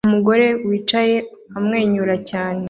Umugore 0.07 0.47
wicaye 0.67 1.17
amwenyura 1.57 2.15
cyane 2.29 2.59